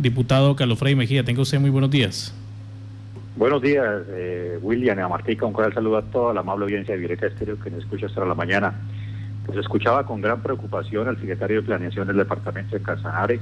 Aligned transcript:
Diputado 0.00 0.56
Carlos 0.56 0.78
Frey 0.78 0.94
Mejía, 0.94 1.24
tenga 1.24 1.42
usted 1.42 1.60
muy 1.60 1.68
buenos 1.68 1.90
días. 1.90 2.34
Buenos 3.36 3.60
días, 3.60 4.02
eh, 4.08 4.58
William 4.62 4.98
a 4.98 5.08
Martica. 5.08 5.44
Un 5.44 5.52
cordial 5.52 5.74
saludo 5.74 5.98
a 5.98 6.02
toda 6.02 6.32
la 6.32 6.40
amable 6.40 6.64
audiencia 6.64 6.94
de 6.94 7.00
Violeta 7.00 7.26
Estéreo 7.26 7.60
que 7.60 7.70
nos 7.70 7.80
escucha 7.80 8.06
hasta 8.06 8.24
la 8.24 8.34
mañana. 8.34 8.74
Pues 9.44 9.58
escuchaba 9.58 10.06
con 10.06 10.22
gran 10.22 10.42
preocupación 10.42 11.06
al 11.06 11.18
secretario 11.18 11.60
de 11.60 11.66
Planeación 11.66 12.06
del 12.06 12.16
Departamento 12.16 12.76
de 12.76 12.82
Casanare, 12.82 13.40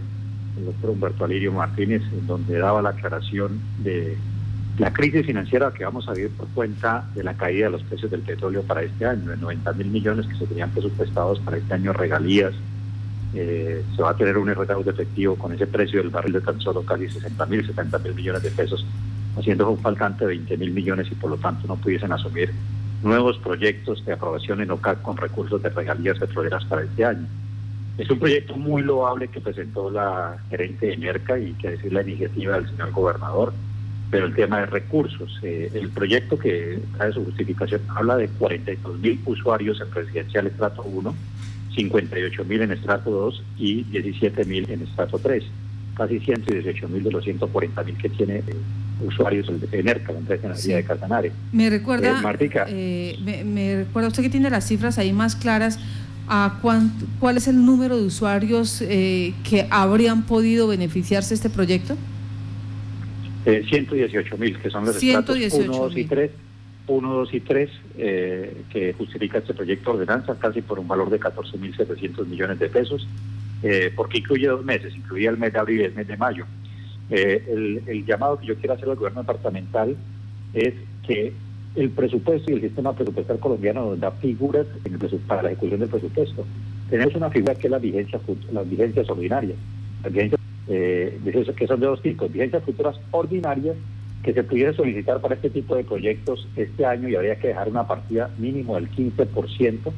el 0.57 0.65
doctor 0.65 0.91
Humberto 0.91 1.25
Alirio 1.25 1.53
Martínez, 1.53 2.03
en 2.13 2.27
donde 2.27 2.59
daba 2.59 2.83
la 2.83 2.91
aclaración 2.91 3.61
de 3.79 4.17
la 4.79 4.93
crisis 4.93 5.27
financiera 5.27 5.73
que 5.73 5.85
vamos 5.85 6.09
a 6.09 6.13
vivir 6.13 6.31
por 6.31 6.49
cuenta 6.49 7.09
de 7.15 7.23
la 7.23 7.35
caída 7.35 7.67
de 7.67 7.71
los 7.71 7.83
precios 7.85 8.11
del 8.11 8.23
petróleo 8.23 8.63
para 8.63 8.83
este 8.83 9.07
año, 9.07 9.31
de 9.31 9.37
90 9.37 9.73
mil 9.75 9.89
millones 9.89 10.27
que 10.27 10.35
se 10.35 10.47
tenían 10.47 10.71
presupuestados 10.71 11.39
para 11.41 11.57
este 11.57 11.75
año 11.75 11.93
regalías. 11.93 12.53
Eh, 13.35 13.85
se 13.95 14.03
va 14.03 14.11
a 14.11 14.17
tener 14.17 14.39
un 14.39 14.47
de 14.47 14.91
efectivo 14.91 15.37
con 15.37 15.53
ese 15.53 15.67
precio 15.67 16.01
del 16.01 16.11
barril 16.11 16.33
de 16.35 16.41
tan 16.41 16.61
solo 16.61 16.83
casi 16.83 17.09
60 17.09 17.47
mil, 17.47 17.67
70 17.67 17.99
mil 17.99 18.15
millones 18.15 18.43
de 18.43 18.51
pesos, 18.51 18.87
haciendo 19.37 19.71
un 19.71 19.79
faltante 19.79 20.25
de 20.25 20.29
20 20.29 20.57
mil 20.57 20.71
millones 20.71 21.09
y 21.11 21.15
por 21.15 21.31
lo 21.31 21.37
tanto 21.37 21.67
no 21.67 21.77
pudiesen 21.77 22.13
asumir 22.13 22.53
nuevos 23.03 23.39
proyectos 23.39 24.05
de 24.05 24.15
aprobación 24.15 24.61
en 24.61 24.71
OCAC 24.71 25.03
con 25.03 25.17
recursos 25.17 25.63
de 25.63 25.69
regalías 25.69 26.19
petroleras 26.19 26.65
para 26.65 26.83
este 26.83 27.05
año. 27.05 27.27
Es 27.99 28.09
un 28.11 28.19
proyecto 28.19 28.57
muy 28.57 28.83
loable 28.83 29.29
que 29.29 29.41
presentó 29.41 29.91
la 29.91 30.39
gerente 30.51 30.87
de 30.87 30.97
Merca 30.97 31.39
y 31.39 31.53
que 31.55 31.71
decir 31.71 31.93
la 31.93 32.03
iniciativa 32.03 32.55
del 32.55 32.69
señor 32.71 32.93
gobernador 32.93 33.53
pero 34.11 34.27
el 34.27 34.35
tema 34.35 34.61
de 34.61 34.67
recursos. 34.67 35.39
Eh, 35.43 35.71
el 35.75 35.91
proyecto 35.91 36.39
que 36.39 36.81
trae 36.97 37.13
su 37.13 37.25
justificación 37.25 37.83
habla 37.95 38.17
de 38.17 38.29
42 38.29 38.99
mil 38.99 39.21
usuarios 39.27 39.81
en 39.81 39.93
residencial 39.93 40.47
estrato 40.47 40.83
1, 40.83 41.15
58 41.79 42.45
mil 42.45 42.63
en 42.63 42.73
estrato 42.73 43.11
2 43.11 43.43
y 43.59 43.85
17 43.85 44.45
mil 44.45 44.69
en 44.69 44.83
estrato 44.83 45.19
3. 45.19 45.45
Casi 45.97 46.19
118 46.19 46.89
mil 46.89 47.05
de 47.05 47.11
los 47.11 47.25
140 47.25 47.83
mil 47.85 47.97
que 47.97 48.09
tiene 48.09 48.39
eh, 48.39 48.43
usuarios 49.07 49.49
en 49.71 49.89
ERCA, 49.89 50.13
la 50.13 50.19
empresa 50.19 50.47
energía 50.47 50.77
de 50.77 50.85
Casanare. 50.85 51.33
Me 51.53 51.71
recuerda, 51.71 52.21
eh, 52.69 53.17
me, 53.25 53.45
me, 53.45 53.77
recuerda 53.85 54.09
usted 54.09 54.23
que 54.23 54.31
tiene 54.31 54.51
las 54.51 54.67
cifras 54.67 54.99
ahí 54.99 55.13
más 55.13 55.37
claras. 55.37 55.79
¿A 56.31 56.59
¿Cuál 56.61 57.39
es 57.39 57.49
el 57.49 57.65
número 57.65 57.97
de 57.97 58.03
usuarios 58.05 58.81
que 58.81 59.67
habrían 59.71 60.27
podido 60.27 60.69
beneficiarse 60.69 61.31
de 61.31 61.35
este 61.37 61.49
proyecto? 61.49 61.97
118 63.47 64.37
mil, 64.37 64.59
que 64.59 64.69
son 64.69 64.85
los 64.85 65.03
estratos 65.03 65.39
1, 65.55 65.73
2 65.73 65.97
y 65.97 66.05
3, 66.05 66.31
1, 66.89 67.15
2 67.15 67.35
y 67.35 67.41
3, 67.41 67.71
eh, 67.99 68.63
que 68.71 68.93
justifica 68.95 69.39
este 69.39 69.55
proyecto 69.55 69.93
de 69.93 70.01
ordenanza 70.01 70.39
casi 70.39 70.63
por 70.63 70.79
un 70.79 70.89
valor 70.89 71.11
de 71.11 71.21
14.700 71.21 72.27
millones 72.27 72.59
de 72.59 72.69
pesos, 72.69 73.07
eh, 73.63 73.93
porque 73.95 74.19
incluye 74.19 74.47
dos 74.47 74.65
meses, 74.65 74.95
incluía 74.95 75.31
el 75.31 75.39
mes 75.39 75.53
de 75.53 75.59
abril 75.59 75.81
y 75.81 75.85
el 75.85 75.95
mes 75.95 76.07
de 76.07 76.17
mayo. 76.17 76.45
Eh, 77.11 77.45
el, 77.49 77.83
el, 77.87 78.05
llamado 78.05 78.39
que 78.39 78.47
yo 78.47 78.57
quiero 78.57 78.75
hacer 78.75 78.89
al 78.89 78.97
gobierno 78.97 79.23
departamental 79.23 79.97
es 80.53 80.75
que 81.07 81.33
el 81.75 81.91
presupuesto 81.91 82.51
y 82.51 82.55
el 82.55 82.61
sistema 82.61 82.93
presupuestal 82.93 83.39
colombiano 83.39 83.91
nos 83.91 84.01
da 84.01 84.11
figuras 84.11 84.67
en 84.85 84.95
el 84.95 85.19
para 85.21 85.43
la 85.43 85.51
ejecución 85.53 85.81
del 85.81 85.89
presupuesto. 85.89 86.45
Tenemos 86.91 87.15
una 87.15 87.31
figura 87.31 87.55
que 87.55 87.67
es 87.67 87.71
la 87.71 87.79
vigencia, 87.79 88.21
las 88.53 88.69
vigencias 88.69 89.09
ordinarias. 89.09 89.57
Las 90.03 90.13
vigencias 90.13 90.41
eh, 90.69 91.19
que 91.57 91.67
son 91.67 91.81
de 91.81 91.87
dos 91.87 92.03
tipos, 92.03 92.31
vigencias 92.33 92.63
futuras 92.63 92.97
ordinarias 93.11 93.77
que 94.23 94.33
se 94.33 94.43
pudiera 94.43 94.73
solicitar 94.73 95.21
para 95.21 95.35
este 95.35 95.51
tipo 95.51 95.77
de 95.77 95.85
proyectos 95.85 96.49
este 96.57 96.85
año 96.85 97.09
y 97.09 97.17
habría 97.17 97.39
que 97.39 97.49
dejar 97.49 97.69
una 97.69 97.87
partida 97.87 98.31
mínimo 98.39 98.75
del 98.75 98.91
15% 98.91 99.93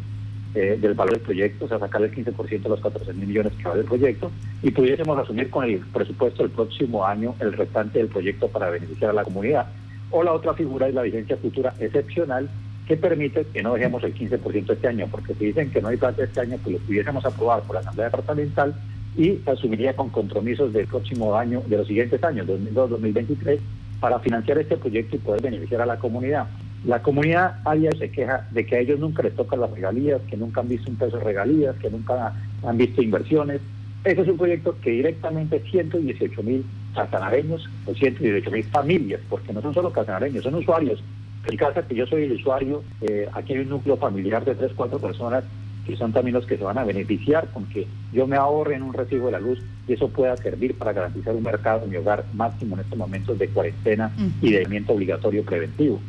eh, 0.55 0.79
del 0.81 0.95
valor 0.95 1.15
del 1.15 1.23
proyecto, 1.23 1.65
o 1.65 1.69
sea, 1.69 1.79
sacar 1.79 2.03
el 2.03 2.13
15% 2.13 2.63
de 2.63 2.69
los 2.69 2.81
14 2.81 3.13
mil 3.13 3.29
millones 3.29 3.53
que 3.53 3.69
vale 3.69 3.83
el 3.83 3.87
proyecto 3.87 4.33
y 4.63 4.71
pudiésemos 4.73 5.17
asumir 5.17 5.49
con 5.49 5.65
el 5.65 5.79
presupuesto 5.79 6.43
del 6.43 6.51
próximo 6.51 7.07
año 7.07 7.37
el 7.39 7.53
restante 7.53 7.99
del 7.99 8.09
proyecto 8.09 8.49
para 8.49 8.69
beneficiar 8.69 9.11
a 9.11 9.15
la 9.15 9.25
comunidad. 9.25 9.67
O 10.11 10.25
la 10.25 10.33
otra 10.33 10.55
figura 10.55 10.89
es 10.89 10.95
la 10.95 11.03
vigencia 11.03 11.37
futura 11.37 11.73
excepcional 11.79 12.51
que 12.91 12.97
permite 12.97 13.47
que 13.53 13.63
no 13.63 13.75
dejemos 13.75 14.03
el 14.03 14.13
15% 14.13 14.73
este 14.73 14.89
año, 14.89 15.07
porque 15.09 15.35
si 15.35 15.47
dicen 15.47 15.71
que 15.71 15.81
no 15.81 15.87
hay 15.87 15.97
plata 15.97 16.25
este 16.25 16.41
año, 16.41 16.59
pues 16.61 16.75
lo 16.75 16.83
pudiésemos 16.85 17.25
aprobar 17.25 17.63
por 17.63 17.75
la 17.75 17.81
Asamblea 17.83 18.07
Departamental 18.07 18.75
y 19.17 19.39
asumiría 19.47 19.95
con 19.95 20.09
compromisos 20.09 20.73
del 20.73 20.89
próximo 20.89 21.37
año, 21.37 21.63
de 21.69 21.77
los 21.77 21.87
siguientes 21.87 22.25
años, 22.25 22.49
2022-2023, 22.49 23.61
para 24.01 24.19
financiar 24.19 24.59
este 24.59 24.77
proyecto 24.77 25.17
y 25.17 25.21
poder 25.21 25.43
beneficiar 25.43 25.83
a 25.83 25.87
la 25.87 25.99
comunidad. 25.99 26.47
La 26.85 27.03
comunidad 27.03 27.59
ayer 27.67 27.97
se 27.99 28.11
queja 28.11 28.49
de 28.51 28.65
que 28.65 28.77
a 28.77 28.79
ellos 28.81 28.99
nunca 28.99 29.23
les 29.23 29.37
tocan 29.37 29.61
las 29.61 29.71
regalías, 29.71 30.23
que 30.29 30.37
nunca 30.37 30.63
han 30.63 30.69
visto 30.69 30.91
un 30.91 30.97
peso 30.97 31.19
de 31.19 31.25
regalías, 31.25 31.77
que 31.77 31.91
nunca 31.91 32.33
han 32.65 32.79
visto 32.79 33.03
inversiones. 33.03 33.61
Ese 34.03 34.23
es 34.23 34.29
un 34.29 34.39
proyecto 34.39 34.75
que 34.81 34.91
directamente 34.91 35.63
118 35.71 36.43
mil 36.43 36.65
casanareños 36.95 37.69
o 37.85 37.95
118 37.95 38.51
mil 38.51 38.65
familias, 38.65 39.21
porque 39.29 39.53
no 39.53 39.61
son 39.61 39.75
solo 39.75 39.93
casanareños, 39.93 40.43
son 40.43 40.55
usuarios. 40.55 41.03
En 41.47 41.57
casa 41.57 41.87
que 41.87 41.95
yo 41.95 42.07
soy 42.07 42.25
el 42.25 42.33
usuario, 42.33 42.83
eh, 43.03 43.29
aquí 43.35 43.53
hay 43.53 43.61
un 43.61 43.69
núcleo 43.69 43.99
familiar 43.99 44.45
de 44.45 44.55
3, 44.55 44.73
4 44.75 44.99
personas 44.99 45.45
que 45.91 45.97
son 45.97 46.13
también 46.13 46.35
los 46.35 46.47
que 46.47 46.57
se 46.57 46.63
van 46.63 46.79
a 46.79 46.85
beneficiar 46.85 47.49
con 47.53 47.67
que 47.67 47.87
yo 48.13 48.27
me 48.27 48.37
ahorre 48.37 48.77
en 48.77 48.83
un 48.83 48.93
recibo 48.93 49.27
de 49.27 49.33
la 49.33 49.41
luz 49.41 49.59
y 49.89 49.95
eso 49.95 50.09
pueda 50.09 50.37
servir 50.37 50.77
para 50.77 50.93
garantizar 50.93 51.35
un 51.35 51.43
mercado 51.43 51.85
en 51.85 51.91
mi 51.91 51.97
hogar 51.97 52.25
máximo 52.33 52.77
en 52.77 52.83
estos 52.83 52.97
momentos 52.97 53.39
de 53.39 53.49
cuarentena 53.49 54.13
y 54.41 54.53
de 54.53 54.59
aislamiento 54.59 54.93
obligatorio 54.93 55.45
preventivo. 55.45 56.01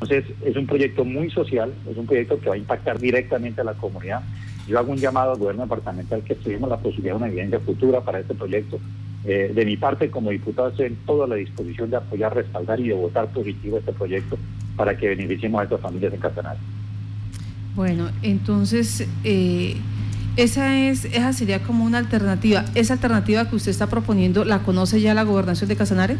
Entonces, 0.00 0.24
es 0.44 0.56
un 0.56 0.66
proyecto 0.66 1.04
muy 1.04 1.30
social, 1.30 1.72
es 1.90 1.96
un 1.96 2.06
proyecto 2.06 2.38
que 2.38 2.48
va 2.48 2.54
a 2.54 2.58
impactar 2.58 2.98
directamente 2.98 3.60
a 3.60 3.64
la 3.64 3.74
comunidad. 3.74 4.22
Yo 4.66 4.78
hago 4.78 4.92
un 4.92 4.98
llamado 4.98 5.32
al 5.32 5.38
gobierno 5.38 5.62
departamental 5.62 6.22
que 6.22 6.32
estudiemos 6.32 6.68
la 6.70 6.78
posibilidad 6.78 7.14
de 7.14 7.18
una 7.18 7.28
evidencia 7.28 7.60
futura 7.60 8.00
para 8.00 8.20
este 8.20 8.34
proyecto. 8.34 8.78
Eh, 9.24 9.52
de 9.54 9.64
mi 9.64 9.76
parte, 9.76 10.10
como 10.10 10.30
diputado, 10.30 10.68
estoy 10.68 10.86
en 10.86 10.96
toda 11.06 11.26
la 11.26 11.34
disposición 11.34 11.90
de 11.90 11.96
apoyar, 11.96 12.34
respaldar 12.34 12.80
y 12.80 12.88
de 12.88 12.94
votar 12.94 13.28
positivo 13.28 13.78
este 13.78 13.92
proyecto 13.92 14.38
para 14.76 14.96
que 14.96 15.08
beneficiemos 15.08 15.60
a 15.60 15.64
estas 15.64 15.80
familias 15.80 16.12
en 16.12 16.20
Catanal. 16.20 16.56
Bueno, 17.76 18.08
entonces 18.22 19.06
eh, 19.22 19.76
esa 20.38 20.78
es, 20.78 21.04
esa 21.04 21.34
sería 21.34 21.62
como 21.62 21.84
una 21.84 21.98
alternativa. 21.98 22.64
¿Esa 22.74 22.94
alternativa 22.94 23.50
que 23.50 23.56
usted 23.56 23.70
está 23.70 23.86
proponiendo 23.86 24.46
la 24.46 24.60
conoce 24.60 25.02
ya 25.02 25.12
la 25.12 25.24
gobernación 25.24 25.68
de 25.68 25.76
Casanare? 25.76 26.16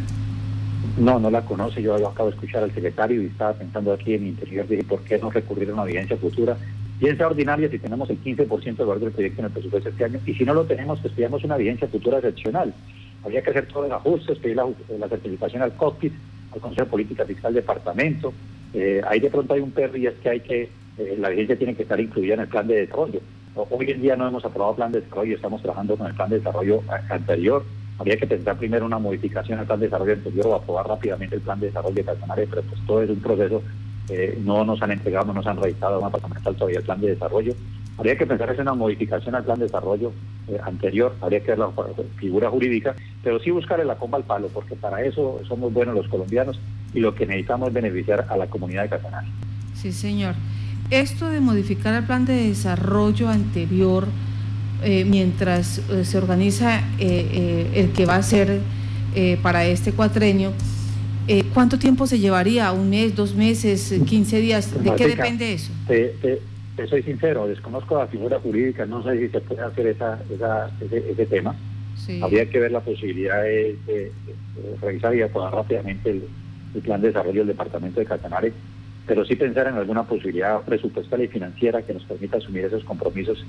No, 0.98 1.18
no 1.18 1.30
la 1.30 1.46
conoce. 1.46 1.80
Yo, 1.80 1.94
acabo 1.94 2.28
de 2.28 2.34
escuchar 2.34 2.62
al 2.62 2.74
secretario 2.74 3.22
y 3.22 3.26
estaba 3.26 3.54
pensando 3.54 3.94
aquí 3.94 4.12
en 4.12 4.24
mi 4.24 4.28
interior, 4.28 4.68
dije, 4.68 4.84
¿por 4.84 5.00
qué 5.00 5.18
no 5.18 5.30
recurrir 5.30 5.70
a 5.70 5.72
una 5.72 5.84
evidencia 5.84 6.18
futura? 6.18 6.58
Piensa 6.98 7.26
ordinaria 7.26 7.70
si 7.70 7.78
tenemos 7.78 8.10
el 8.10 8.22
15% 8.22 8.76
de 8.76 8.84
valor 8.84 9.00
del 9.00 9.12
proyecto 9.12 9.40
en 9.40 9.46
el 9.46 9.52
presupuesto 9.52 9.88
este 9.88 10.04
año 10.04 10.20
y 10.26 10.34
si 10.34 10.44
no 10.44 10.52
lo 10.52 10.64
tenemos, 10.64 11.00
pues 11.00 11.14
pidamos 11.14 11.42
una 11.42 11.56
evidencia 11.56 11.88
futura 11.88 12.18
excepcional. 12.18 12.74
Habría 13.24 13.40
que 13.42 13.50
hacer 13.50 13.66
todo 13.66 13.86
el 13.86 13.92
ajuste, 13.92 14.36
pedir 14.36 14.56
la, 14.56 15.08
certificación 15.08 15.62
al 15.62 15.74
COPIT, 15.74 16.12
al 16.52 16.60
Consejo 16.60 16.84
de 16.84 16.90
Política 16.90 17.24
Fiscal 17.24 17.54
Departamento. 17.54 18.34
Eh, 18.74 19.00
ahí 19.08 19.20
de 19.20 19.30
pronto 19.30 19.54
hay 19.54 19.60
un 19.60 19.70
perro 19.70 19.96
y 19.96 20.06
es 20.06 20.14
que 20.22 20.28
hay 20.28 20.40
que 20.40 20.70
eh, 20.98 21.16
la 21.18 21.28
vigencia 21.28 21.56
tiene 21.56 21.74
que 21.74 21.82
estar 21.82 22.00
incluida 22.00 22.34
en 22.34 22.40
el 22.40 22.48
plan 22.48 22.66
de 22.66 22.76
desarrollo. 22.76 23.20
Hoy 23.54 23.90
en 23.90 24.02
día 24.02 24.16
no 24.16 24.28
hemos 24.28 24.44
aprobado 24.44 24.76
plan 24.76 24.92
de 24.92 25.00
desarrollo, 25.00 25.36
estamos 25.36 25.62
trabajando 25.62 25.96
con 25.96 26.06
el 26.06 26.14
plan 26.14 26.28
de 26.28 26.38
desarrollo 26.38 26.82
anterior. 27.08 27.64
Habría 27.98 28.18
que 28.18 28.26
pensar 28.26 28.58
primero 28.58 28.84
una 28.84 28.98
modificación 28.98 29.58
al 29.58 29.66
plan 29.66 29.80
de 29.80 29.86
desarrollo 29.86 30.12
anterior 30.12 30.46
o 30.48 30.54
aprobar 30.54 30.86
rápidamente 30.86 31.36
el 31.36 31.40
plan 31.40 31.58
de 31.58 31.68
desarrollo 31.68 31.94
de 31.94 32.04
Casanare, 32.04 32.46
pero 32.46 32.62
pues 32.62 32.80
todo 32.86 33.02
es 33.02 33.08
un 33.08 33.20
proceso. 33.20 33.62
Eh, 34.08 34.38
no 34.44 34.64
nos 34.64 34.80
han 34.82 34.92
entregado, 34.92 35.26
no 35.26 35.32
nos 35.32 35.46
han 35.46 35.60
registrado 35.60 35.98
una 35.98 36.08
departamental 36.08 36.54
todavía 36.54 36.78
el 36.78 36.84
plan 36.84 37.00
de 37.00 37.08
desarrollo. 37.08 37.54
Habría 37.98 38.16
que 38.16 38.26
pensar 38.26 38.54
en 38.54 38.60
una 38.60 38.74
modificación 38.74 39.34
al 39.34 39.44
plan 39.44 39.58
de 39.58 39.64
desarrollo 39.64 40.12
eh, 40.48 40.58
anterior, 40.62 41.16
habría 41.22 41.40
que 41.40 41.52
ver 41.52 41.58
la 41.58 41.70
figura 42.16 42.50
jurídica, 42.50 42.94
pero 43.24 43.40
sí 43.40 43.50
buscar 43.50 43.84
la 43.84 43.96
comba 43.96 44.18
al 44.18 44.24
palo, 44.24 44.48
porque 44.52 44.76
para 44.76 45.02
eso 45.02 45.40
somos 45.48 45.72
buenos 45.72 45.94
los 45.94 46.06
colombianos 46.08 46.60
y 46.92 47.00
lo 47.00 47.14
que 47.14 47.26
necesitamos 47.26 47.68
es 47.68 47.74
beneficiar 47.74 48.26
a 48.28 48.36
la 48.36 48.46
comunidad 48.46 48.82
de 48.82 48.90
Casanare. 48.90 49.26
Sí, 49.74 49.92
señor. 49.92 50.34
Esto 50.90 51.28
de 51.30 51.40
modificar 51.40 51.94
el 51.94 52.04
plan 52.04 52.24
de 52.26 52.48
desarrollo 52.48 53.28
anterior 53.28 54.06
eh, 54.84 55.04
mientras 55.04 55.78
eh, 55.90 56.04
se 56.04 56.16
organiza 56.16 56.80
eh, 57.00 57.72
el 57.74 57.92
que 57.92 58.06
va 58.06 58.16
a 58.16 58.22
ser 58.22 58.60
para 59.42 59.64
este 59.64 59.92
cuatrenio, 59.92 60.52
¿cuánto 61.54 61.78
tiempo 61.78 62.06
se 62.06 62.18
llevaría? 62.18 62.70
¿Un 62.72 62.90
mes, 62.90 63.16
dos 63.16 63.34
meses, 63.34 63.98
quince 64.06 64.42
días? 64.42 64.84
¿De 64.84 64.94
qué 64.94 65.08
depende 65.08 65.54
eso? 65.54 65.72
Te, 65.88 66.38
soy 66.86 67.02
sincero, 67.02 67.48
desconozco 67.48 67.96
la 67.96 68.08
figura 68.08 68.38
jurídica, 68.38 68.84
no 68.84 69.02
sé 69.02 69.18
si 69.18 69.28
se 69.30 69.40
puede 69.40 69.62
hacer 69.62 69.86
esa, 69.86 70.20
ese, 70.90 71.24
tema. 71.24 71.56
Habría 72.20 72.50
que 72.50 72.60
ver 72.60 72.72
la 72.72 72.80
posibilidad 72.80 73.42
de, 73.42 74.12
revisar 74.82 75.16
y 75.16 75.22
aprobar 75.22 75.54
rápidamente 75.54 76.10
el, 76.10 76.24
el, 76.74 76.82
plan 76.82 77.00
de 77.00 77.06
desarrollo 77.06 77.40
del 77.40 77.48
departamento 77.48 77.98
de 78.00 78.04
Catanare 78.04 78.52
pero 79.06 79.24
sí 79.24 79.36
pensar 79.36 79.68
en 79.68 79.74
alguna 79.74 80.02
posibilidad 80.04 80.60
presupuestal 80.62 81.22
y 81.22 81.28
financiera 81.28 81.82
que 81.82 81.94
nos 81.94 82.04
permita 82.04 82.38
asumir 82.38 82.64
esos 82.64 82.84
compromisos 82.84 83.44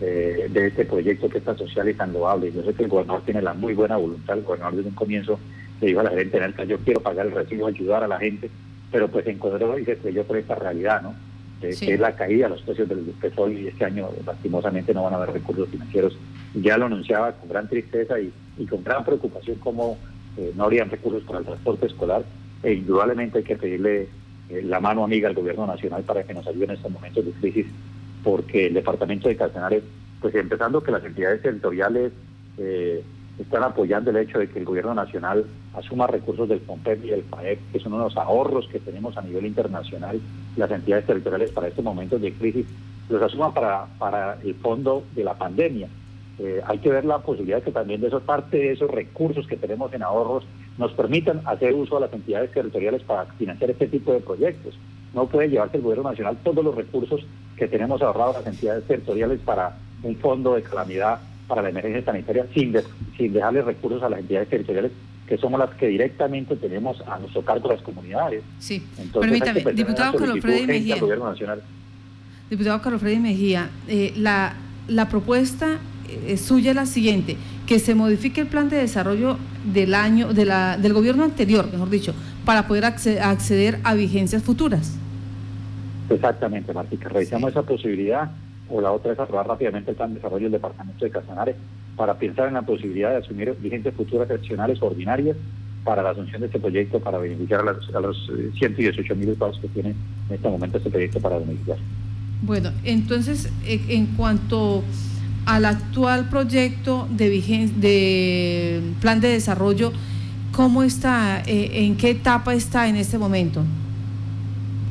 eh, 0.00 0.48
de 0.50 0.66
este 0.66 0.84
proyecto 0.84 1.28
que 1.28 1.38
es 1.38 1.44
tan 1.44 1.56
social 1.56 1.88
y 1.88 1.94
tan 1.94 2.12
loable. 2.12 2.52
Yo 2.52 2.62
sé 2.62 2.74
que 2.74 2.84
el 2.84 2.88
gobernador 2.88 3.22
tiene 3.24 3.42
la 3.42 3.54
muy 3.54 3.74
buena 3.74 3.96
voluntad, 3.96 4.38
el 4.38 4.44
gobernador 4.44 4.76
desde 4.76 4.88
un 4.88 4.94
comienzo 4.94 5.38
le 5.80 5.86
dijo 5.88 6.00
a 6.00 6.04
la 6.04 6.10
gerente 6.10 6.38
en 6.38 6.68
yo 6.68 6.78
quiero 6.78 7.00
pagar 7.00 7.26
el 7.26 7.32
recibo, 7.32 7.66
ayudar 7.66 8.04
a 8.04 8.08
la 8.08 8.18
gente, 8.18 8.50
pero 8.92 9.08
pues 9.08 9.26
encontró 9.26 9.78
y 9.78 9.84
se 9.84 9.92
estrelló 9.92 10.24
por 10.24 10.36
esta 10.36 10.54
realidad, 10.54 11.02
¿no? 11.02 11.14
que 11.60 11.68
es 11.68 12.00
la 12.00 12.16
caída 12.16 12.46
de 12.46 12.54
los 12.54 12.62
precios 12.62 12.88
del 12.88 13.00
petróleo 13.20 13.58
y 13.58 13.68
este 13.68 13.84
año 13.84 14.08
lastimosamente 14.24 14.94
no 14.94 15.04
van 15.04 15.14
a 15.14 15.16
haber 15.16 15.34
recursos 15.34 15.68
financieros. 15.68 16.16
Ya 16.54 16.78
lo 16.78 16.86
anunciaba 16.86 17.32
con 17.32 17.50
gran 17.50 17.68
tristeza 17.68 18.18
y, 18.18 18.32
y 18.56 18.66
con 18.66 18.82
gran 18.82 19.04
preocupación 19.04 19.58
cómo 19.58 19.98
eh, 20.38 20.52
no 20.56 20.64
habrían 20.64 20.90
recursos 20.90 21.22
para 21.24 21.40
el 21.40 21.44
transporte 21.44 21.86
escolar 21.86 22.24
e 22.62 22.72
indudablemente 22.72 23.38
hay 23.38 23.44
que 23.44 23.56
pedirle 23.56 24.02
eh, 24.02 24.08
la 24.64 24.80
mano 24.80 25.04
amiga 25.04 25.28
al 25.28 25.34
gobierno 25.34 25.66
nacional 25.66 26.02
para 26.02 26.24
que 26.24 26.34
nos 26.34 26.46
ayude 26.46 26.64
en 26.64 26.70
estos 26.72 26.90
momentos 26.90 27.24
de 27.24 27.32
crisis 27.32 27.66
porque 28.22 28.66
el 28.66 28.74
departamento 28.74 29.28
de 29.28 29.36
Casanare, 29.36 29.82
pues 30.20 30.34
empezando 30.34 30.82
que 30.82 30.92
las 30.92 31.04
entidades 31.04 31.42
territoriales 31.42 32.12
eh, 32.58 33.02
están 33.38 33.62
apoyando 33.62 34.10
el 34.10 34.18
hecho 34.18 34.38
de 34.38 34.48
que 34.48 34.58
el 34.58 34.64
gobierno 34.64 34.94
nacional 34.94 35.46
asuma 35.74 36.06
recursos 36.06 36.48
del 36.48 36.60
COMPEP 36.60 37.04
y 37.04 37.08
del 37.08 37.22
FAEP, 37.22 37.58
que 37.72 37.80
son 37.80 37.94
unos 37.94 38.16
ahorros 38.16 38.68
que 38.68 38.80
tenemos 38.80 39.16
a 39.16 39.22
nivel 39.22 39.46
internacional, 39.46 40.20
las 40.56 40.70
entidades 40.70 41.06
territoriales 41.06 41.50
para 41.50 41.68
estos 41.68 41.84
momentos 41.84 42.20
de 42.20 42.32
crisis, 42.32 42.66
los 43.08 43.22
asuman 43.22 43.54
para, 43.54 43.86
para 43.98 44.38
el 44.42 44.54
fondo 44.56 45.04
de 45.14 45.24
la 45.24 45.34
pandemia. 45.34 45.88
Eh, 46.42 46.62
hay 46.66 46.78
que 46.78 46.88
ver 46.88 47.04
la 47.04 47.18
posibilidad 47.18 47.58
de 47.58 47.64
que 47.64 47.70
también 47.70 48.00
de 48.00 48.06
esa 48.06 48.20
parte 48.20 48.56
de 48.56 48.72
esos 48.72 48.90
recursos 48.90 49.46
que 49.46 49.58
tenemos 49.58 49.92
en 49.92 50.02
ahorros 50.02 50.44
nos 50.78 50.90
permitan 50.92 51.42
hacer 51.44 51.74
uso 51.74 51.98
a 51.98 52.00
las 52.00 52.12
entidades 52.14 52.50
territoriales 52.50 53.02
para 53.02 53.26
financiar 53.34 53.70
este 53.70 53.88
tipo 53.88 54.10
de 54.14 54.20
proyectos. 54.20 54.74
No 55.12 55.26
puede 55.26 55.50
llevarse 55.50 55.76
el 55.76 55.82
gobierno 55.82 56.08
nacional 56.08 56.38
todos 56.42 56.64
los 56.64 56.74
recursos 56.74 57.20
que 57.56 57.68
tenemos 57.68 58.00
ahorrados 58.00 58.36
las 58.36 58.46
entidades 58.46 58.84
territoriales 58.84 59.38
para 59.40 59.76
un 60.02 60.16
fondo 60.16 60.54
de 60.54 60.62
calamidad 60.62 61.20
para 61.46 61.60
la 61.60 61.68
emergencia 61.68 62.04
sanitaria 62.06 62.46
sin, 62.54 62.74
sin 63.18 63.32
dejarle 63.34 63.60
recursos 63.60 64.02
a 64.02 64.08
las 64.08 64.20
entidades 64.20 64.48
territoriales 64.48 64.92
que 65.28 65.36
somos 65.36 65.60
las 65.60 65.70
que 65.70 65.88
directamente 65.88 66.56
tenemos 66.56 67.02
a 67.06 67.18
nuestro 67.18 67.42
cargo 67.42 67.68
las 67.68 67.82
comunidades. 67.82 68.42
Sí, 68.60 68.82
permítame, 69.12 69.62
diputado 69.74 70.16
Carlos 70.16 70.40
Freddy 70.40 70.66
Mejía. 70.66 70.96
Diputado 72.48 72.80
Carlos 72.80 73.00
Freddy 73.00 73.18
Mejía, 73.18 73.70
eh, 73.88 74.14
la, 74.16 74.54
la 74.88 75.08
propuesta 75.08 75.78
eh, 76.26 76.36
suya 76.36 76.70
es 76.70 76.76
la 76.76 76.86
siguiente, 76.86 77.36
que 77.66 77.78
se 77.78 77.94
modifique 77.94 78.40
el 78.40 78.46
plan 78.46 78.68
de 78.68 78.76
desarrollo 78.76 79.36
del 79.64 79.94
año, 79.94 80.32
de 80.32 80.44
la, 80.44 80.76
del 80.76 80.92
gobierno 80.92 81.24
anterior, 81.24 81.70
mejor 81.70 81.90
dicho, 81.90 82.14
para 82.44 82.66
poder 82.66 82.84
acceder, 82.84 83.78
a 83.84 83.94
vigencias 83.94 84.42
futuras. 84.42 84.98
Exactamente, 86.08 86.72
Martica. 86.72 87.08
Revisamos 87.08 87.50
esa 87.50 87.62
posibilidad 87.62 88.30
o 88.68 88.80
la 88.80 88.92
otra 88.92 89.12
es 89.12 89.18
aprobar 89.18 89.46
rápidamente 89.46 89.90
el 89.90 89.96
plan 89.96 90.10
de 90.10 90.16
desarrollo 90.16 90.44
del 90.44 90.52
departamento 90.52 91.04
de 91.04 91.10
Casanare 91.10 91.56
para 91.96 92.14
pensar 92.14 92.48
en 92.48 92.54
la 92.54 92.62
posibilidad 92.62 93.10
de 93.10 93.16
asumir 93.16 93.54
vigencias 93.60 93.94
futuras 93.94 94.30
excepcionales 94.30 94.80
ordinarias 94.80 95.36
para 95.84 96.02
la 96.02 96.10
asunción 96.10 96.40
de 96.40 96.46
este 96.46 96.60
proyecto 96.60 97.00
para 97.00 97.18
beneficiar 97.18 97.60
a, 97.60 97.72
los, 97.72 97.94
a 97.94 98.00
los 98.00 98.30
118 98.58 99.12
eh, 99.12 99.16
mil 99.16 99.30
usuarios 99.30 99.60
que 99.60 99.68
tiene 99.68 99.90
en 99.90 100.34
este 100.34 100.48
momento 100.48 100.78
este 100.78 100.90
proyecto 100.90 101.20
para 101.20 101.38
beneficiar. 101.38 101.78
Bueno, 102.42 102.70
entonces, 102.84 103.50
eh, 103.66 103.80
en 103.88 104.06
cuanto 104.16 104.82
al 105.46 105.64
actual 105.64 106.28
proyecto 106.28 107.06
de, 107.10 108.80
plan 109.00 109.20
de 109.20 109.28
desarrollo, 109.28 109.92
¿cómo 110.52 110.82
está? 110.82 111.42
Eh, 111.46 111.84
¿En 111.84 111.96
qué 111.96 112.10
etapa 112.10 112.54
está 112.54 112.88
en 112.88 112.96
este 112.96 113.18
momento? 113.18 113.64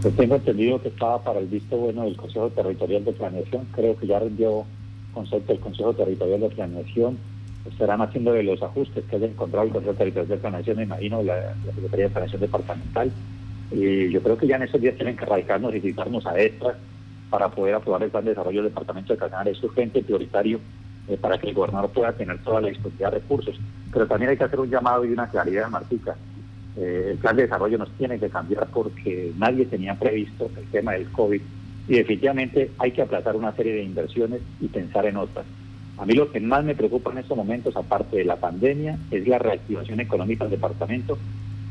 Pues 0.01 0.15
tengo 0.15 0.35
entendido 0.35 0.81
que 0.81 0.87
estaba 0.87 1.21
para 1.21 1.39
el 1.39 1.47
visto 1.47 1.75
bueno 1.75 2.03
del 2.03 2.15
Consejo 2.15 2.49
Territorial 2.49 3.03
de 3.03 3.11
Planeación. 3.11 3.67
Creo 3.73 3.97
que 3.97 4.07
ya 4.07 4.19
rindió 4.19 4.65
concepto 5.13 5.53
el 5.53 5.59
Consejo 5.59 5.93
Territorial 5.93 6.39
de 6.41 6.49
Planeación. 6.49 7.17
Estarán 7.69 8.01
haciendo 8.01 8.31
de 8.31 8.43
los 8.43 8.63
ajustes 8.63 9.03
que 9.05 9.17
haya 9.17 9.27
encontrado 9.27 9.67
el 9.67 9.73
Consejo 9.73 9.95
Territorial 9.95 10.29
de 10.29 10.37
Planeación, 10.37 10.77
me 10.77 10.83
imagino, 10.83 11.21
la, 11.21 11.53
Secretaría 11.75 12.05
de 12.05 12.11
Planeación 12.11 12.41
Departamental. 12.41 13.11
Y 13.71 14.09
yo 14.09 14.23
creo 14.23 14.37
que 14.37 14.47
ya 14.47 14.55
en 14.55 14.63
esos 14.63 14.79
días 14.79 14.95
tienen 14.95 15.17
que 15.17 15.25
radicarnos 15.25 15.75
y 15.75 15.81
citarnos 15.81 16.25
a 16.25 16.39
extras 16.39 16.75
para 17.29 17.49
poder 17.49 17.75
aprobar 17.75 18.03
el 18.03 18.09
plan 18.09 18.23
de 18.23 18.31
desarrollo 18.31 18.63
del 18.63 18.71
Departamento 18.71 19.13
de 19.13 19.19
Casanare. 19.19 19.51
Es 19.51 19.63
urgente 19.63 20.03
prioritario 20.03 20.59
eh, 21.07 21.17
para 21.19 21.37
que 21.37 21.49
el 21.49 21.53
gobernador 21.53 21.91
pueda 21.91 22.13
tener 22.13 22.41
toda 22.43 22.61
la 22.61 22.69
disponibilidad 22.69 23.11
de 23.11 23.19
recursos. 23.19 23.59
Pero 23.91 24.07
también 24.07 24.31
hay 24.31 24.37
que 24.37 24.43
hacer 24.43 24.59
un 24.59 24.69
llamado 24.69 25.05
y 25.05 25.11
una 25.11 25.29
claridad, 25.29 25.69
Martica. 25.69 26.15
Eh, 26.77 27.09
el 27.11 27.17
plan 27.17 27.35
de 27.35 27.43
desarrollo 27.43 27.77
nos 27.77 27.91
tiene 27.97 28.19
que 28.19 28.29
cambiar 28.29 28.67
porque 28.67 29.33
nadie 29.37 29.65
tenía 29.65 29.97
previsto 29.97 30.49
el 30.57 30.65
tema 30.69 30.93
del 30.93 31.11
COVID 31.11 31.41
y 31.87 31.93
definitivamente 31.93 32.71
hay 32.77 32.91
que 32.91 33.01
aplazar 33.01 33.35
una 33.35 33.51
serie 33.53 33.73
de 33.73 33.83
inversiones 33.83 34.41
y 34.61 34.67
pensar 34.67 35.07
en 35.07 35.17
otras. 35.17 35.45
A 35.97 36.05
mí 36.05 36.13
lo 36.13 36.31
que 36.31 36.39
más 36.39 36.63
me 36.63 36.75
preocupa 36.75 37.11
en 37.11 37.17
estos 37.17 37.35
momentos, 37.35 37.75
aparte 37.75 38.17
de 38.17 38.23
la 38.23 38.37
pandemia, 38.37 38.97
es 39.11 39.27
la 39.27 39.39
reactivación 39.39 39.99
económica 39.99 40.45
del 40.45 40.51
departamento, 40.51 41.17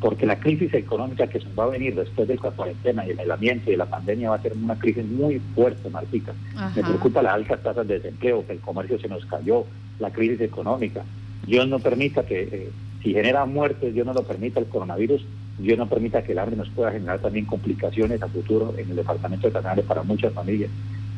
porque 0.00 0.26
la 0.26 0.38
crisis 0.38 0.72
económica 0.74 1.26
que 1.26 1.40
se 1.40 1.52
va 1.54 1.64
a 1.64 1.68
venir 1.68 1.94
después 1.94 2.28
de 2.28 2.36
la 2.36 2.50
cuarentena 2.50 3.04
y 3.06 3.10
el 3.10 3.18
aislamiento 3.18 3.72
y 3.72 3.76
la 3.76 3.86
pandemia 3.86 4.30
va 4.30 4.36
a 4.36 4.42
ser 4.42 4.52
una 4.52 4.78
crisis 4.78 5.04
muy 5.04 5.40
fuerte, 5.54 5.90
Martica. 5.90 6.32
Me 6.76 6.82
preocupa 6.82 7.22
las 7.22 7.34
altas 7.34 7.62
tasas 7.62 7.86
de 7.88 7.94
desempleo, 7.94 8.46
que 8.46 8.52
el 8.52 8.60
comercio 8.60 8.98
se 8.98 9.08
nos 9.08 9.24
cayó, 9.26 9.64
la 9.98 10.10
crisis 10.10 10.40
económica. 10.40 11.02
Dios 11.46 11.66
no 11.66 11.80
permita 11.80 12.24
que 12.24 12.42
eh, 12.42 12.70
si 13.02 13.12
genera 13.12 13.44
muertes, 13.44 13.92
Dios 13.92 14.06
no 14.06 14.12
lo 14.12 14.22
permita 14.22 14.60
el 14.60 14.66
coronavirus, 14.66 15.24
Dios 15.58 15.76
no 15.76 15.88
permita 15.88 16.22
que 16.22 16.32
el 16.32 16.38
hambre 16.38 16.56
nos 16.56 16.68
pueda 16.70 16.92
generar 16.92 17.18
también 17.18 17.46
complicaciones 17.46 18.22
a 18.22 18.28
futuro 18.28 18.74
en 18.78 18.90
el 18.90 18.96
departamento 18.96 19.48
de 19.48 19.52
Canales 19.52 19.84
para 19.84 20.04
muchas 20.04 20.32
familias. 20.32 20.70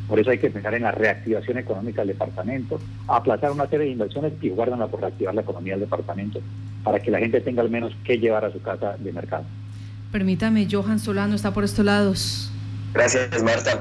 Por 0.09 0.19
eso 0.19 0.31
hay 0.31 0.39
que 0.39 0.51
pensar 0.51 0.75
en 0.75 0.83
la 0.83 0.91
reactivación 0.91 1.59
económica 1.59 2.01
del 2.01 2.09
departamento, 2.09 2.81
aplazar 3.07 3.53
una 3.53 3.67
serie 3.67 3.87
de 3.87 3.93
inversiones 3.93 4.33
y 4.41 4.49
guardarla 4.49 4.87
por 4.87 5.01
reactivar 5.01 5.35
la 5.35 5.43
economía 5.43 5.75
del 5.75 5.83
departamento 5.83 6.41
para 6.83 7.01
que 7.01 7.11
la 7.11 7.19
gente 7.19 7.41
tenga 7.41 7.63
al 7.63 7.71
menos 7.71 7.93
que 8.05 8.19
llevar 8.19 8.45
a 8.45 8.53
su 8.53 8.61
casa 8.61 8.97
de 8.99 9.13
mercado. 9.13 9.45
Permítame, 10.13 10.67
Johan 10.71 10.99
Solano 10.99 11.35
está 11.35 11.53
por 11.53 11.65
estos 11.65 11.85
lados. 11.85 12.51
Gracias, 12.93 13.43
Marta. 13.43 13.81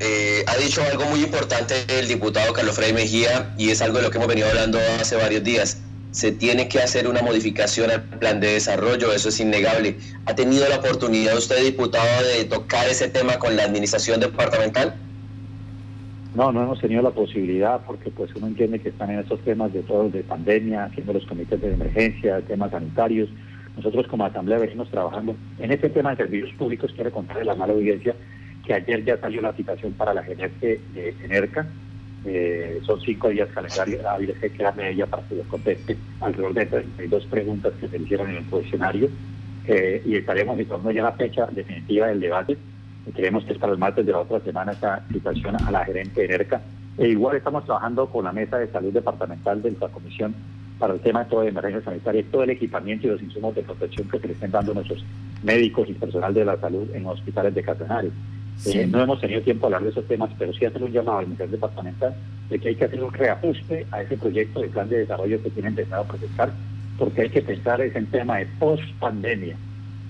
Eh, 0.00 0.44
ha 0.46 0.56
dicho 0.56 0.82
algo 0.90 1.04
muy 1.06 1.20
importante 1.20 1.74
el 1.88 2.08
diputado 2.08 2.52
Carlos 2.52 2.74
Frey 2.74 2.92
Mejía 2.92 3.54
y 3.56 3.70
es 3.70 3.82
algo 3.82 3.98
de 3.98 4.04
lo 4.04 4.10
que 4.10 4.16
hemos 4.16 4.28
venido 4.28 4.48
hablando 4.48 4.78
hace 5.00 5.14
varios 5.16 5.44
días 5.44 5.82
se 6.12 6.30
tiene 6.30 6.68
que 6.68 6.78
hacer 6.78 7.08
una 7.08 7.22
modificación 7.22 7.90
al 7.90 8.02
plan 8.02 8.38
de 8.38 8.52
desarrollo, 8.52 9.12
eso 9.12 9.30
es 9.30 9.40
innegable. 9.40 9.98
¿Ha 10.26 10.34
tenido 10.34 10.68
la 10.68 10.76
oportunidad 10.76 11.36
usted, 11.36 11.64
diputado, 11.64 12.06
de 12.36 12.44
tocar 12.44 12.86
ese 12.86 13.08
tema 13.08 13.38
con 13.38 13.56
la 13.56 13.64
administración 13.64 14.20
departamental? 14.20 14.94
No, 16.34 16.50
no 16.50 16.62
hemos 16.62 16.80
tenido 16.80 17.02
la 17.02 17.10
posibilidad 17.10 17.80
porque 17.86 18.10
pues 18.10 18.34
uno 18.34 18.46
entiende 18.46 18.78
que 18.78 18.88
están 18.88 19.10
en 19.10 19.20
esos 19.20 19.40
temas 19.40 19.72
de 19.72 19.82
todos 19.82 20.12
de 20.12 20.22
pandemia, 20.22 20.84
haciendo 20.84 21.12
los 21.12 21.26
comités 21.26 21.60
de 21.60 21.74
emergencia, 21.74 22.40
temas 22.40 22.70
sanitarios. 22.70 23.28
Nosotros 23.76 24.06
como 24.06 24.24
Asamblea 24.24 24.58
venimos 24.58 24.90
trabajando 24.90 25.36
en 25.58 25.72
este 25.72 25.90
tema 25.90 26.10
de 26.10 26.16
servicios 26.16 26.52
públicos. 26.54 26.92
Quiero 26.94 27.10
contarle 27.10 27.44
la 27.44 27.54
mala 27.54 27.74
audiencia 27.74 28.14
que 28.64 28.74
ayer 28.74 29.04
ya 29.04 29.18
salió 29.18 29.42
la 29.42 29.52
citación 29.52 29.92
para 29.92 30.14
la 30.14 30.22
gerente 30.22 30.80
de 30.94 31.14
ENERCA, 31.24 31.66
eh, 32.24 32.80
son 32.86 33.00
cinco 33.00 33.30
días 33.30 33.48
calendario 33.52 34.08
hábiles 34.08 34.38
que 34.38 34.50
quedan 34.50 34.76
de 34.76 34.90
ella 34.90 35.06
para 35.06 35.26
que 35.26 35.36
yo 35.36 35.42
conteste 35.48 35.96
alrededor 36.20 36.54
de 36.54 36.66
32 36.66 37.26
preguntas 37.26 37.72
que 37.80 37.88
se 37.88 37.98
hicieron 37.98 38.30
en 38.30 38.36
el 38.36 38.44
cuestionario 38.44 39.08
eh, 39.66 40.00
y 40.04 40.14
estaremos 40.14 40.58
informando 40.58 40.92
ya 40.92 41.02
la 41.02 41.12
fecha 41.12 41.46
definitiva 41.46 42.06
del 42.06 42.20
debate. 42.20 42.56
Creemos 43.14 43.44
que 43.44 43.52
es 43.52 43.58
para 43.58 43.72
el 43.72 43.78
martes 43.78 44.06
de 44.06 44.12
la 44.12 44.20
otra 44.20 44.40
semana 44.40 44.72
esta 44.72 45.04
situación 45.12 45.56
a 45.56 45.70
la 45.70 45.84
gerente 45.84 46.22
de 46.22 46.28
NERCA. 46.28 46.60
E 46.98 47.08
igual 47.08 47.36
estamos 47.36 47.64
trabajando 47.64 48.06
con 48.06 48.24
la 48.24 48.32
mesa 48.32 48.58
de 48.58 48.70
salud 48.70 48.92
departamental 48.92 49.60
de 49.62 49.74
la 49.80 49.88
comisión 49.88 50.34
para 50.78 50.94
el 50.94 51.00
tema 51.00 51.24
de 51.24 51.30
todo 51.30 51.40
de 51.42 51.48
emergencia 51.48 51.82
sanitaria 51.84 52.20
y 52.20 52.24
todo 52.24 52.42
el 52.42 52.50
equipamiento 52.50 53.06
y 53.06 53.10
los 53.10 53.22
insumos 53.22 53.54
de 53.54 53.62
protección 53.62 54.08
que 54.08 54.18
se 54.18 54.26
le 54.26 54.32
estén 54.34 54.50
dando 54.50 54.74
nuestros 54.74 55.04
médicos 55.42 55.88
y 55.88 55.94
personal 55.94 56.34
de 56.34 56.44
la 56.44 56.56
salud 56.58 56.88
en 56.92 57.04
los 57.04 57.14
hospitales 57.14 57.54
de 57.54 57.62
Casanare. 57.62 58.10
Eh, 58.66 58.86
no 58.86 59.00
hemos 59.00 59.20
tenido 59.20 59.40
tiempo 59.42 59.68
de 59.68 59.74
hablar 59.74 59.82
de 59.84 59.90
esos 59.90 60.06
temas, 60.06 60.30
pero 60.38 60.52
sí 60.52 60.64
hacer 60.64 60.82
un 60.82 60.92
llamado 60.92 61.18
al 61.18 61.26
Ministerio 61.26 61.52
Departamental 61.52 62.14
de 62.48 62.58
que 62.58 62.68
hay 62.68 62.74
que 62.74 62.84
hacer 62.84 63.02
un 63.02 63.12
reajuste 63.12 63.86
a 63.90 64.02
ese 64.02 64.16
proyecto 64.16 64.60
de 64.60 64.68
plan 64.68 64.88
de 64.88 64.98
desarrollo 64.98 65.42
que 65.42 65.50
tienen 65.50 65.76
a 65.92 66.02
presentar, 66.02 66.52
porque 66.98 67.22
hay 67.22 67.30
que 67.30 67.42
pensar 67.42 67.80
en 67.80 68.06
tema 68.06 68.38
de 68.38 68.46
post-pandemia. 68.58 69.56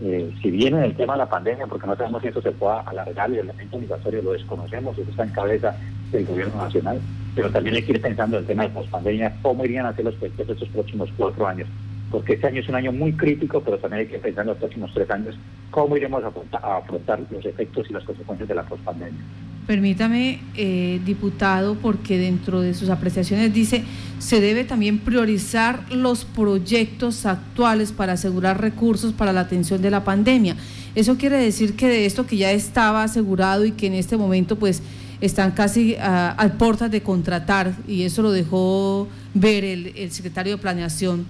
Eh, 0.04 0.34
si 0.42 0.50
viene 0.50 0.84
el 0.84 0.96
tema 0.96 1.12
de 1.12 1.20
la 1.20 1.28
pandemia, 1.28 1.66
porque 1.66 1.86
no 1.86 1.96
sabemos 1.96 2.22
si 2.22 2.28
eso 2.28 2.42
se 2.42 2.50
pueda 2.50 2.80
alargar 2.80 3.30
y 3.30 3.34
el 3.34 3.40
elemento 3.40 3.78
migratorio 3.78 4.22
lo 4.22 4.32
desconocemos, 4.32 4.98
eso 4.98 5.10
está 5.10 5.22
en 5.22 5.30
cabeza 5.30 5.76
del 6.10 6.26
gobierno 6.26 6.56
nacional, 6.56 7.00
pero 7.34 7.50
también 7.50 7.76
hay 7.76 7.82
que 7.82 7.92
ir 7.92 8.02
pensando 8.02 8.36
en 8.36 8.42
el 8.42 8.46
tema 8.46 8.64
de 8.64 8.70
post-pandemia, 8.70 9.36
cómo 9.42 9.64
irían 9.64 9.86
a 9.86 9.94
ser 9.94 10.04
los 10.04 10.14
proyectos 10.16 10.48
estos 10.48 10.68
próximos 10.70 11.08
cuatro 11.16 11.46
años 11.46 11.68
porque 12.12 12.34
este 12.34 12.46
año 12.46 12.60
es 12.60 12.68
un 12.68 12.74
año 12.74 12.92
muy 12.92 13.14
crítico, 13.14 13.62
pero 13.62 13.78
también 13.78 14.00
hay 14.00 14.06
que 14.06 14.18
pensar 14.18 14.42
en 14.42 14.48
los 14.48 14.58
próximos 14.58 14.92
tres 14.92 15.10
años 15.10 15.34
cómo 15.70 15.96
iremos 15.96 16.22
a 16.22 16.76
afrontar, 16.76 17.20
los 17.30 17.44
efectos 17.46 17.88
y 17.88 17.94
las 17.94 18.04
consecuencias 18.04 18.48
de 18.48 18.54
la 18.54 18.62
pospandemia. 18.64 19.20
Permítame, 19.66 20.40
eh, 20.56 21.00
diputado, 21.04 21.76
porque 21.76 22.18
dentro 22.18 22.60
de 22.60 22.74
sus 22.74 22.88
apreciaciones 22.88 23.54
dice, 23.54 23.84
se 24.18 24.40
debe 24.40 24.64
también 24.64 24.98
priorizar 24.98 25.84
los 25.92 26.24
proyectos 26.24 27.26
actuales 27.26 27.92
para 27.92 28.14
asegurar 28.14 28.60
recursos 28.60 29.12
para 29.12 29.32
la 29.32 29.42
atención 29.42 29.80
de 29.80 29.90
la 29.90 30.02
pandemia. 30.02 30.56
Eso 30.96 31.16
quiere 31.16 31.36
decir 31.36 31.74
que 31.74 31.86
de 31.86 32.06
esto 32.06 32.26
que 32.26 32.36
ya 32.36 32.50
estaba 32.50 33.04
asegurado 33.04 33.64
y 33.64 33.70
que 33.70 33.86
en 33.86 33.94
este 33.94 34.16
momento 34.16 34.58
pues 34.58 34.82
están 35.20 35.52
casi 35.52 35.94
a, 35.94 36.32
a 36.32 36.48
puertas 36.54 36.90
de 36.90 37.02
contratar, 37.02 37.76
y 37.86 38.02
eso 38.02 38.22
lo 38.22 38.32
dejó 38.32 39.06
ver 39.32 39.62
el 39.64 40.10
secretario 40.10 40.56
de 40.56 40.62
Planeación, 40.62 41.24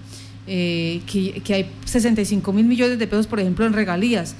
eh, 0.47 1.01
que, 1.05 1.53
hay 1.53 1.71
65 1.85 2.51
mil 2.53 2.65
millones 2.65 2.99
de 2.99 3.07
pesos, 3.07 3.27
por 3.27 3.39
ejemplo, 3.39 3.65
en 3.65 3.73
regalías, 3.73 4.35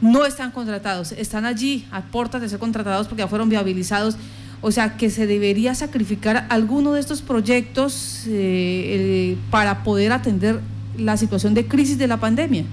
no 0.00 0.24
están 0.24 0.50
contratados, 0.50 1.12
están 1.12 1.44
allí 1.44 1.86
a 1.90 2.02
puertas 2.02 2.40
de 2.40 2.48
ser 2.48 2.58
contratados 2.58 3.08
porque 3.08 3.22
ya 3.22 3.28
fueron 3.28 3.48
viabilizados. 3.48 4.16
O 4.60 4.72
sea, 4.72 4.96
que 4.96 5.08
se 5.08 5.28
debería 5.28 5.72
sacrificar 5.76 6.46
alguno 6.48 6.94
de 6.94 7.00
estos 7.00 7.22
proyectos 7.22 8.24
eh, 8.26 9.36
para 9.52 9.84
poder 9.84 10.10
atender 10.10 10.58
la 10.96 11.16
situación 11.16 11.54
de 11.54 11.66
crisis 11.66 11.96
de 11.96 12.08
la 12.08 12.16
pandemia. 12.16 12.64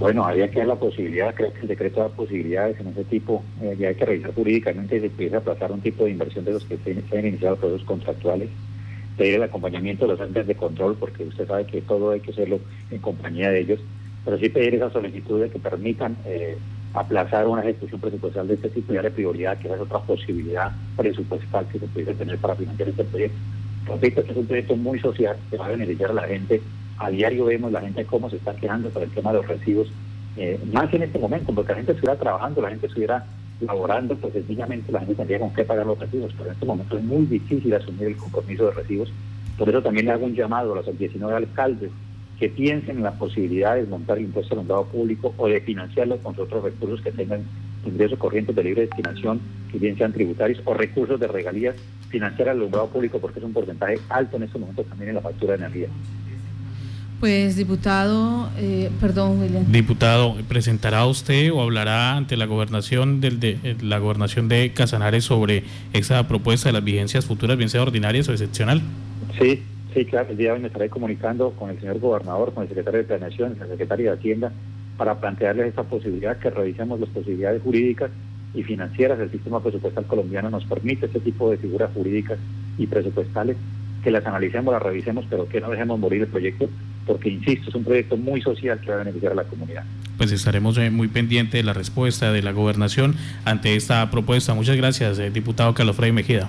Bueno, 0.00 0.24
había 0.24 0.50
que 0.50 0.60
dar 0.60 0.68
la 0.68 0.76
posibilidad, 0.76 1.34
creo 1.34 1.52
que 1.52 1.60
el 1.60 1.68
decreto 1.68 2.00
da 2.00 2.08
posibilidades 2.08 2.80
en 2.80 2.86
ese 2.86 3.04
tipo, 3.04 3.44
eh, 3.60 3.76
ya 3.78 3.88
hay 3.88 3.94
que 3.94 4.06
revisar 4.06 4.34
jurídicamente 4.34 4.96
y 4.96 5.00
se 5.00 5.06
empieza 5.06 5.36
a 5.36 5.38
aplazar 5.40 5.72
un 5.72 5.82
tipo 5.82 6.04
de 6.04 6.12
inversión 6.12 6.42
de 6.46 6.52
los 6.52 6.64
que 6.64 6.78
se, 6.78 7.18
han 7.18 7.26
iniciado 7.26 7.56
procesos 7.56 7.86
contractuales, 7.86 8.48
pedir 9.20 9.34
el 9.34 9.42
acompañamiento 9.42 10.06
de 10.06 10.12
los 10.12 10.20
entes 10.26 10.46
de 10.46 10.54
control, 10.54 10.96
porque 10.98 11.24
usted 11.24 11.46
sabe 11.46 11.66
que 11.66 11.82
todo 11.82 12.12
hay 12.12 12.20
que 12.20 12.30
hacerlo 12.30 12.58
en 12.90 13.02
compañía 13.02 13.50
de 13.50 13.60
ellos, 13.60 13.78
pero 14.24 14.38
sí 14.38 14.48
pedir 14.48 14.76
esa 14.76 14.90
solicitud 14.90 15.42
de 15.42 15.50
que 15.50 15.58
permitan 15.58 16.16
eh, 16.24 16.56
aplazar 16.94 17.46
una 17.46 17.60
ejecución 17.60 18.00
presupuestal 18.00 18.48
de 18.48 18.54
este 18.54 18.70
tipo 18.70 18.94
y 18.94 18.96
darle 18.96 19.10
prioridad, 19.10 19.58
que 19.58 19.68
es 19.68 19.78
otra 19.78 19.98
posibilidad 19.98 20.72
presupuestal 20.96 21.66
que 21.70 21.80
se 21.80 21.86
pudiese 21.88 22.14
tener 22.14 22.38
para 22.38 22.54
financiar 22.54 22.88
este 22.88 23.04
proyecto. 23.04 23.36
Repito, 23.88 24.20
este 24.22 24.32
es 24.32 24.38
un 24.38 24.46
proyecto 24.46 24.76
muy 24.76 24.98
social 25.00 25.36
que 25.50 25.58
va 25.58 25.66
a 25.66 25.68
beneficiar 25.68 26.12
a 26.12 26.14
la 26.14 26.22
gente 26.22 26.62
a 26.96 27.10
diario 27.10 27.44
vemos 27.44 27.72
la 27.72 27.82
gente 27.82 28.06
cómo 28.06 28.30
se 28.30 28.36
está 28.36 28.54
quejando 28.54 28.88
por 28.88 29.02
el 29.02 29.10
tema 29.10 29.32
de 29.32 29.38
los 29.38 29.48
recibos, 29.48 29.88
eh, 30.38 30.58
más 30.72 30.92
en 30.94 31.02
este 31.02 31.18
momento, 31.18 31.52
porque 31.54 31.72
la 31.72 31.76
gente 31.76 31.92
estuviera 31.92 32.18
trabajando, 32.18 32.62
la 32.62 32.70
gente 32.70 32.86
estuviera 32.86 33.26
laborando, 33.60 34.16
pues 34.16 34.32
sencillamente 34.32 34.92
la 34.92 35.00
gente 35.00 35.14
tendría 35.14 35.38
con 35.38 35.52
qué 35.52 35.64
pagar 35.64 35.86
los 35.86 35.98
recibos, 35.98 36.32
pero 36.32 36.46
en 36.46 36.54
este 36.54 36.66
momento 36.66 36.96
es 36.96 37.04
muy 37.04 37.26
difícil 37.26 37.74
asumir 37.74 38.08
el 38.08 38.16
compromiso 38.16 38.66
de 38.66 38.72
recibos. 38.72 39.12
Por 39.58 39.68
eso 39.68 39.82
también 39.82 40.06
le 40.06 40.12
hago 40.12 40.26
un 40.26 40.34
llamado 40.34 40.72
a 40.72 40.76
los 40.76 40.98
19 40.98 41.36
alcaldes 41.36 41.90
que 42.38 42.48
piensen 42.48 42.96
en 42.96 43.02
la 43.02 43.12
posibilidad 43.12 43.76
de 43.76 43.84
montar 43.84 44.16
el 44.16 44.24
impuesto 44.24 44.54
al 44.54 44.60
alumbrado 44.60 44.86
público 44.86 45.34
o 45.36 45.46
de 45.46 45.60
financiarlo 45.60 46.16
con 46.18 46.32
otros 46.38 46.64
recursos 46.64 47.02
que 47.02 47.12
tengan 47.12 47.42
ingresos 47.84 48.18
corrientes 48.18 48.56
de 48.56 48.64
libre 48.64 48.82
destinación, 48.82 49.40
que 49.70 49.78
bien 49.78 49.96
sean 49.98 50.12
tributarios 50.12 50.60
o 50.64 50.72
recursos 50.72 51.20
de 51.20 51.26
regalías, 51.26 51.76
financiar 52.08 52.48
al 52.48 52.56
alumbrado 52.56 52.88
público 52.88 53.18
porque 53.18 53.40
es 53.40 53.44
un 53.44 53.52
porcentaje 53.52 53.98
alto 54.08 54.38
en 54.38 54.44
este 54.44 54.58
momento 54.58 54.82
también 54.84 55.10
en 55.10 55.16
la 55.16 55.20
factura 55.20 55.56
de 55.56 55.64
energía. 55.64 55.88
Pues 57.20 57.54
diputado, 57.54 58.48
eh, 58.56 58.90
perdón, 58.98 59.38
William. 59.40 59.70
Diputado, 59.70 60.36
¿presentará 60.48 61.04
usted 61.04 61.52
o 61.52 61.60
hablará 61.60 62.16
ante 62.16 62.34
la 62.38 62.46
gobernación 62.46 63.20
del, 63.20 63.38
de 63.38 63.58
eh, 63.62 63.76
la 63.82 63.98
gobernación 63.98 64.48
de 64.48 64.72
Casanares 64.72 65.24
sobre 65.24 65.64
esa 65.92 66.26
propuesta 66.26 66.70
de 66.70 66.72
las 66.72 66.82
vigencias 66.82 67.26
futuras, 67.26 67.58
bien 67.58 67.68
sea 67.68 67.82
ordinarias 67.82 68.26
o 68.30 68.32
excepcional? 68.32 68.80
Sí, 69.38 69.62
sí, 69.92 70.06
claro. 70.06 70.30
El 70.30 70.38
día 70.38 70.48
de 70.48 70.54
hoy 70.54 70.60
me 70.60 70.68
estaré 70.68 70.88
comunicando 70.88 71.50
con 71.50 71.68
el 71.68 71.78
señor 71.78 71.98
gobernador, 71.98 72.54
con 72.54 72.62
el 72.62 72.70
secretario 72.70 73.00
de 73.00 73.04
Planeación, 73.04 73.52
con 73.52 73.64
el 73.64 73.68
secretario 73.68 74.10
de 74.10 74.16
Hacienda, 74.16 74.52
para 74.96 75.20
plantearles 75.20 75.66
esta 75.66 75.82
posibilidad 75.82 76.38
que 76.38 76.48
revisemos 76.48 76.98
las 77.00 77.10
posibilidades 77.10 77.60
jurídicas 77.62 78.10
y 78.54 78.62
financieras 78.62 79.18
del 79.18 79.30
sistema 79.30 79.62
presupuestal 79.62 80.06
colombiano 80.06 80.48
nos 80.48 80.64
permite 80.64 81.04
este 81.06 81.20
tipo 81.20 81.50
de 81.50 81.58
figuras 81.58 81.90
jurídicas 81.92 82.38
y 82.78 82.86
presupuestales 82.86 83.58
que 84.02 84.10
las 84.10 84.24
analicemos, 84.24 84.72
las 84.72 84.82
revisemos, 84.82 85.26
pero 85.28 85.46
que 85.46 85.60
no 85.60 85.70
dejemos 85.70 85.98
morir 85.98 86.22
el 86.22 86.28
proyecto 86.28 86.68
porque, 87.06 87.30
insisto, 87.30 87.70
es 87.70 87.74
un 87.74 87.84
proyecto 87.84 88.16
muy 88.16 88.40
social 88.42 88.80
que 88.80 88.90
va 88.90 88.96
a 88.96 88.98
beneficiar 88.98 89.32
a 89.32 89.36
la 89.36 89.44
comunidad. 89.44 89.84
Pues 90.18 90.32
estaremos 90.32 90.76
eh, 90.78 90.90
muy 90.90 91.08
pendientes 91.08 91.54
de 91.54 91.62
la 91.62 91.72
respuesta 91.72 92.30
de 92.30 92.42
la 92.42 92.52
gobernación 92.52 93.16
ante 93.44 93.74
esta 93.74 94.10
propuesta. 94.10 94.54
Muchas 94.54 94.76
gracias, 94.76 95.18
eh, 95.18 95.30
diputado 95.30 95.72
Carlos 95.74 95.96
Frey 95.96 96.12
Mejida. 96.12 96.48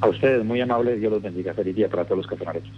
A 0.00 0.08
ustedes, 0.08 0.44
muy 0.44 0.60
amables, 0.60 0.98
Dios 0.98 1.12
los 1.12 1.22
bendiga. 1.22 1.54
Feliz 1.54 1.76
día 1.76 1.88
para 1.88 2.04
todos 2.04 2.18
los 2.18 2.26
cafenareros. 2.26 2.72